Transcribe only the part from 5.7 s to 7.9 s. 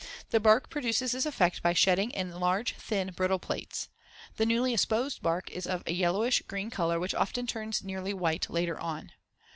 a yellowish green color which often turns